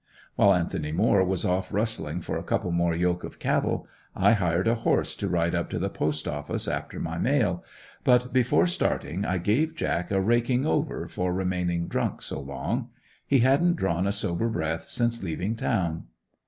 While 0.35 0.55
Anthony 0.55 0.91
Moore 0.91 1.23
was 1.23 1.45
off 1.45 1.71
rustling 1.71 2.21
for 2.21 2.35
a 2.35 2.41
couple 2.43 2.71
more 2.71 2.95
yoke 2.95 3.23
of 3.23 3.37
cattle, 3.37 3.87
I 4.15 4.31
hired 4.31 4.67
a 4.67 4.73
horse 4.73 5.15
to 5.17 5.27
ride 5.27 5.53
up 5.53 5.69
to 5.69 5.77
the 5.77 5.91
Post 5.91 6.27
Office 6.27 6.67
after 6.67 6.99
my 6.99 7.19
mail, 7.19 7.63
but 8.03 8.33
before 8.33 8.65
starting 8.65 9.25
I 9.25 9.37
gave 9.37 9.75
Jack 9.75 10.09
a 10.09 10.19
raking 10.19 10.65
over 10.65 11.07
for 11.07 11.31
remaining 11.31 11.87
drunk 11.87 12.23
so 12.23 12.39
long. 12.39 12.89
He 13.27 13.41
hadn't 13.41 13.75
drawn 13.75 14.07
a 14.07 14.11
sober 14.11 14.49
breath 14.49 14.87
since 14.87 15.21
leaving 15.21 15.55
town. 15.55 16.05